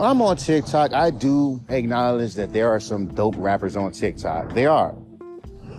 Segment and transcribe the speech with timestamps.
[0.00, 0.94] I'm on TikTok.
[0.94, 4.54] I do acknowledge that there are some dope rappers on TikTok.
[4.54, 4.94] They are.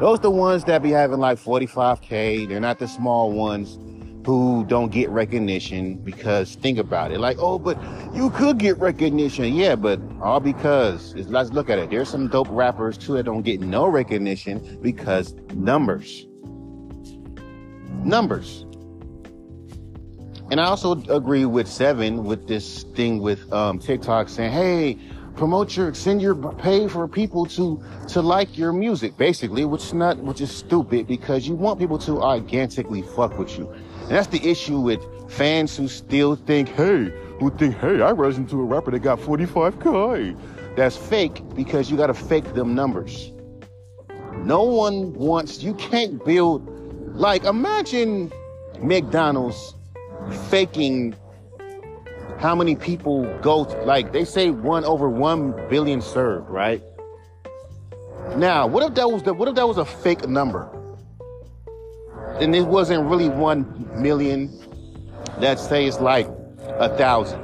[0.00, 2.46] Those the ones that be having like 45k.
[2.46, 3.78] They're not the small ones
[4.26, 7.20] who don't get recognition because think about it.
[7.20, 7.78] Like, oh, but
[8.14, 9.54] you could get recognition.
[9.54, 11.88] Yeah, but all because let's look at it.
[11.88, 16.26] There's some dope rappers too that don't get no recognition because numbers.
[18.04, 18.66] Numbers.
[20.52, 24.98] And I also agree with Seven with this thing with um, TikTok saying, hey,
[25.34, 29.94] promote your send your pay for people to to like your music basically which is
[29.94, 33.66] not which is stupid because you want people to organically fuck with you.
[34.02, 38.46] And that's the issue with fans who still think hey who think hey i listen
[38.48, 43.32] to a rapper that got 45k that's fake because you got to fake them numbers.
[44.44, 46.68] No one wants you can't build
[47.16, 48.30] like imagine
[48.82, 49.76] mcdonald's
[50.48, 51.14] faking
[52.38, 56.82] how many people go to, like they say one over one billion served, right?
[58.36, 60.68] Now, what if that was the what if that was a fake number?
[62.40, 64.50] And it wasn't really one million.
[65.38, 66.26] Let's say it's like
[66.78, 67.40] a thousand.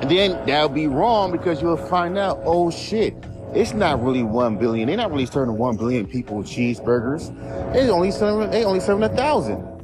[0.00, 3.14] And then that would be wrong because you'll find out, oh shit,
[3.52, 4.86] it's not really one billion.
[4.86, 7.34] They're not really serving one billion people with cheeseburgers.
[7.74, 9.79] They only serving they only serving a thousand.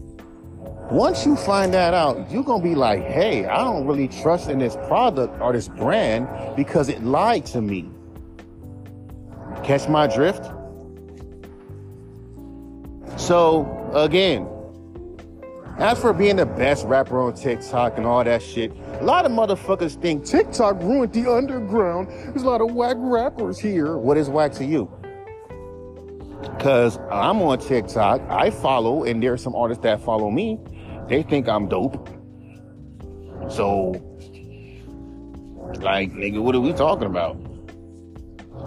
[0.91, 4.61] Once you find that out, you're gonna be like, hey, I don't really trust in
[4.61, 7.91] this product or this brand because it lied to me.
[9.65, 10.49] Catch my drift?
[13.17, 14.49] So again,
[15.79, 18.71] as for being the best rapper on TikTok and all that shit,
[19.01, 22.09] a lot of motherfuckers think TikTok ruined the underground.
[22.09, 23.97] There's a lot of whack rappers here.
[23.97, 24.89] What is whack to you?
[26.43, 30.61] Because I'm on TikTok, I follow, and there are some artists that follow me
[31.09, 32.09] they think I'm dope.
[33.49, 33.91] So,
[35.81, 37.35] like, nigga, what are we talking about?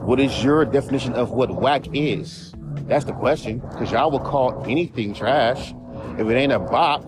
[0.06, 2.54] What is your definition of what whack is?
[2.88, 3.60] That's the question.
[3.60, 5.74] Because y'all will call anything trash
[6.18, 7.06] if it ain't a bop.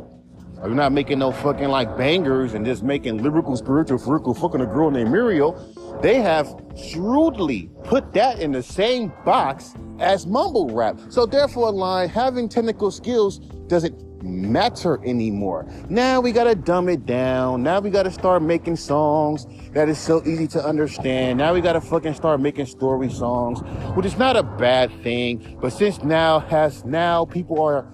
[0.61, 4.61] Or you're not making no fucking like bangers and just making lyrical, spiritual, lyrical, fucking
[4.61, 5.53] a girl named Muriel.
[6.01, 10.99] They have shrewdly put that in the same box as mumble rap.
[11.09, 15.67] So therefore, line having technical skills doesn't matter anymore.
[15.89, 17.63] Now we gotta dumb it down.
[17.63, 21.37] Now we gotta start making songs that is so easy to understand.
[21.37, 23.61] Now we gotta fucking start making story songs,
[23.95, 25.57] which is not a bad thing.
[25.61, 27.87] But since now has now people are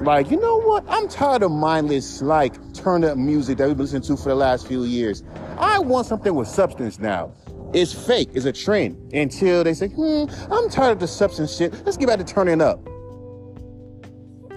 [0.00, 0.84] like, you know what?
[0.88, 4.34] I'm tired of mindless like turn up music that we've been listening to for the
[4.34, 5.24] last few years.
[5.58, 7.32] I want something with substance now.
[7.74, 8.30] It's fake.
[8.32, 11.74] It's a trend until they say, hmm, I'm tired of the substance shit.
[11.84, 12.80] Let's get back to turning up.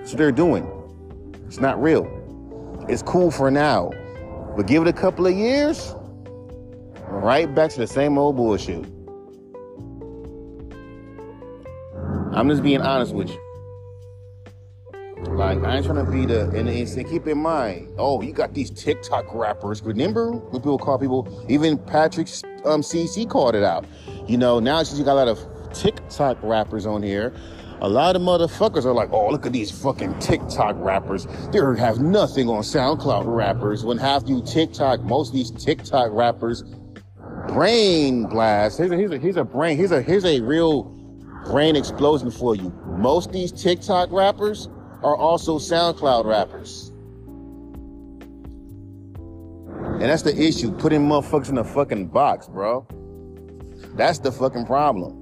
[0.06, 0.70] So they're doing.
[1.52, 2.08] It's not real.
[2.88, 3.92] It's cool for now.
[4.56, 5.94] But give it a couple of years,
[7.10, 8.86] right back to the same old bullshit.
[12.34, 13.38] I'm just being honest with you.
[15.36, 18.54] Like, I ain't trying to be the, and, and keep in mind, oh, you got
[18.54, 19.82] these TikTok rappers.
[19.82, 22.30] Remember what people call people, even Patrick
[22.64, 23.84] um, CC called it out.
[24.26, 27.34] You know, now since you got a lot of TikTok rappers on here,
[27.82, 31.26] a lot of motherfuckers are like, oh, look at these fucking TikTok rappers.
[31.52, 33.84] They have nothing on SoundCloud rappers.
[33.84, 36.64] When half you TikTok, most of these TikTok rappers,
[37.48, 38.78] brain blast.
[38.78, 40.84] Here's a, here's a, here's a brain, here's a, here's a real
[41.48, 42.72] brain explosion for you.
[42.86, 44.70] Most of these TikTok rappers
[45.02, 46.90] are also SoundCloud rappers.
[50.00, 52.86] And that's the issue, putting motherfuckers in a fucking box, bro.
[53.96, 55.21] That's the fucking problem.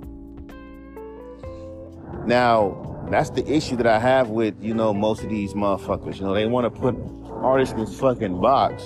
[2.30, 6.18] Now, that's the issue that I have with, you know, most of these motherfuckers.
[6.18, 6.96] You know, they want to put
[7.28, 8.84] artists in this fucking box.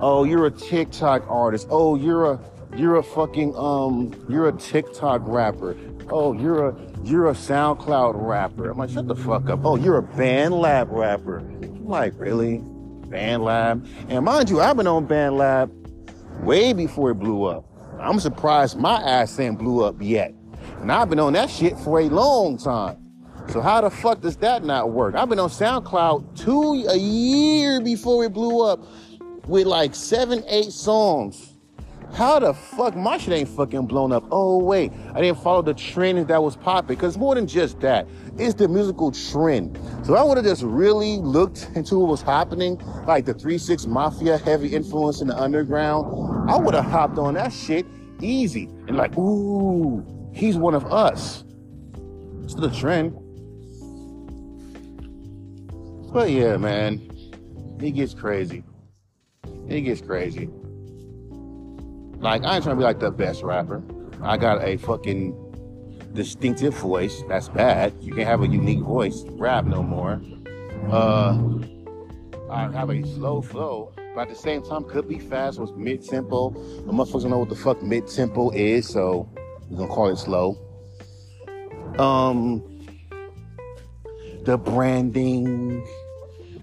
[0.00, 1.66] Oh, you're a TikTok artist.
[1.68, 2.40] Oh, you're a
[2.74, 5.76] you're a fucking um you're a TikTok rapper.
[6.08, 8.70] Oh, you're a you're a SoundCloud rapper.
[8.70, 9.60] I'm like, shut the fuck up.
[9.62, 11.40] Oh, you're a BandLab rapper.
[11.40, 12.60] I'm like, really?
[13.10, 13.86] BandLab?
[14.08, 15.70] And mind you, I've been on BandLab
[16.40, 17.66] way before it blew up.
[18.00, 20.32] I'm surprised my ass ain't blew up yet.
[20.80, 22.96] And I've been on that shit for a long time.
[23.48, 25.14] So how the fuck does that not work?
[25.14, 28.80] I've been on SoundCloud two a year before it blew up
[29.46, 31.54] with like seven, eight songs.
[32.14, 34.24] How the fuck my shit ain't fucking blown up?
[34.30, 36.96] Oh wait, I didn't follow the trend that was popping.
[36.96, 39.78] Cause more than just that, it's the musical trend.
[40.04, 44.38] So I would have just really looked into what was happening, like the 3-6 Mafia
[44.38, 46.50] heavy influence in the underground.
[46.50, 47.86] I would have hopped on that shit
[48.20, 51.44] easy and like, ooh, He's one of us.
[52.44, 53.16] It's the trend.
[56.12, 56.98] But yeah, man,
[57.80, 58.64] he gets crazy.
[59.68, 60.48] He gets crazy.
[62.18, 63.82] Like I ain't trying to be like the best rapper.
[64.22, 67.22] I got a fucking distinctive voice.
[67.28, 67.94] That's bad.
[68.00, 69.22] You can't have a unique voice.
[69.30, 70.20] Rap no more.
[70.90, 71.38] Uh,
[72.50, 75.60] I have a slow flow, but at the same time could be fast.
[75.60, 76.50] Was mid tempo.
[76.50, 79.28] The motherfuckers don't know what the fuck mid tempo is, so
[79.70, 80.58] we're gonna call it slow.
[81.98, 82.62] Um,
[84.44, 85.86] the branding,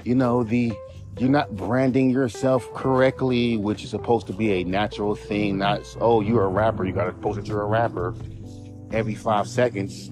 [0.04, 0.74] you know, the
[1.18, 5.58] you're not branding yourself correctly, which is supposed to be a natural thing.
[5.58, 6.86] Not oh, you're a rapper.
[6.86, 8.14] You gotta post that you're a rapper
[8.92, 10.12] every five seconds.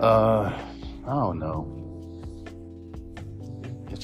[0.00, 0.52] Uh,
[1.06, 1.73] I don't know.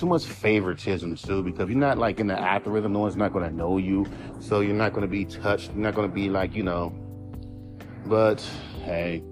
[0.00, 2.94] Too much favoritism too, because you're not like in the algorithm.
[2.94, 4.06] No one's not gonna know you,
[4.40, 5.72] so you're not gonna be touched.
[5.74, 6.94] You're not gonna be like you know.
[8.06, 8.40] But
[8.82, 9.22] hey,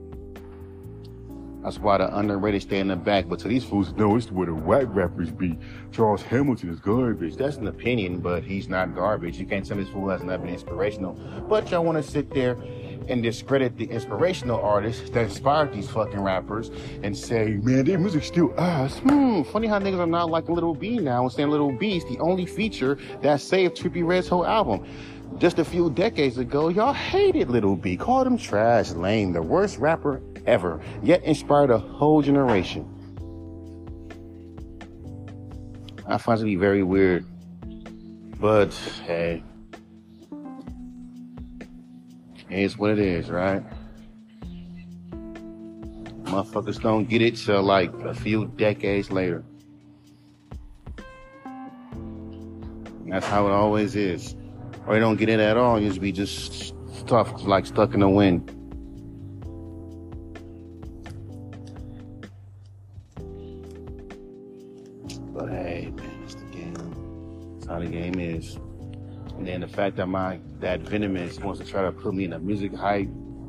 [1.62, 3.28] that's why the underrated stay in the back.
[3.28, 5.58] But to these fools, no, it's where the whack rappers be.
[5.90, 7.36] Charles Hamilton is garbage.
[7.36, 9.38] That's an opinion, but he's not garbage.
[9.38, 11.14] You can't tell this fool has not been inspirational.
[11.48, 12.56] But y'all want to sit there
[13.08, 16.70] and discredit the inspirational artists that inspired these fucking rappers
[17.02, 18.98] and say, man, their music's still ass.
[18.98, 22.18] Hmm, funny how niggas are not like Lil B now and saying Lil B's the
[22.18, 24.86] only feature that saved Trippie Redd's whole album.
[25.38, 29.78] Just a few decades ago, y'all hated Lil B, called him trash, lame, the worst
[29.78, 32.86] rapper ever, yet inspired a whole generation.
[36.06, 37.26] I find it to be very weird.
[38.40, 38.72] But
[39.04, 39.42] hey,
[42.48, 43.62] it's what it is, right?
[46.22, 49.44] Motherfuckers don't get it till like a few decades later.
[53.06, 54.36] That's how it always is.
[54.86, 58.00] Or you don't get it at all, you just be just stuck like stuck in
[58.00, 58.57] the wind.
[69.68, 72.74] The fact that my that Venomous wants to try to put me in a music
[72.74, 73.06] high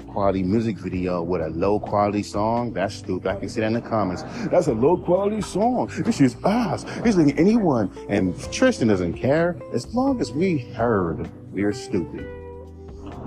[0.08, 3.30] quality music video with a low quality song, that's stupid.
[3.30, 4.24] I can see that in the comments.
[4.50, 5.92] That's a low quality song.
[6.00, 6.84] This is us.
[7.06, 7.92] It's like anyone.
[8.10, 9.56] And Tristan doesn't care.
[9.72, 12.26] As long as we heard, we're stupid.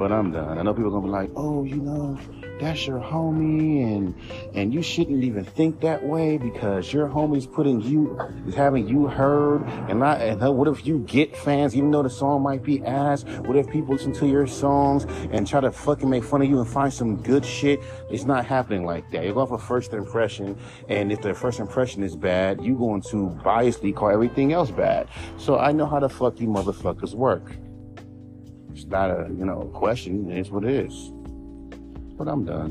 [0.02, 0.58] But I'm done.
[0.58, 2.18] I know people are gonna be like, oh, you know,
[2.58, 4.16] that's your homie and
[4.52, 8.18] and you shouldn't even think that way because your homie's putting you
[8.48, 9.62] is having you heard.
[9.88, 13.22] And not and what if you get fans even though the song might be ass?
[13.46, 16.58] What if people listen to your songs and try to fucking make fun of you
[16.58, 17.80] and find some good shit?
[18.10, 19.22] It's not happening like that.
[19.22, 20.58] You're going for first impression
[20.88, 25.06] and if the first impression is bad you're going to biasly call everything else bad.
[25.36, 27.52] So i know how the fuck you motherfuckers work
[28.72, 31.12] it's not a you know question it's what it is
[32.16, 32.70] but I'm done.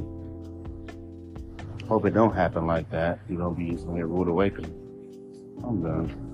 [1.88, 3.20] Hope it don't happen like that.
[3.28, 4.72] You don't be instantly a rude awakening.
[5.62, 6.31] I'm done.